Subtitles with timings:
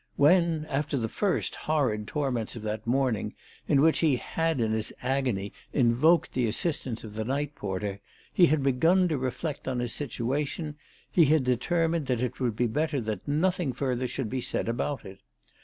[0.15, 3.35] When, after the first horrid torments of that morning
[3.67, 7.99] in which he had in his agony invoked the assistance of the night porter,
[8.33, 10.75] he had begun to reflect on his situation,
[11.11, 15.05] he had determined that it would be better that nothing further should be said about
[15.05, 15.19] it.